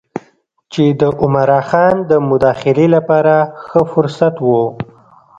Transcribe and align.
چې 0.71 0.83
د 0.99 1.01
عمرا 1.21 1.59
خان 1.69 1.95
د 2.09 2.11
مداخلې 2.29 2.87
لپاره 2.95 3.35
ښه 3.67 3.81
فرصت 3.93 4.35
و. 4.41 4.47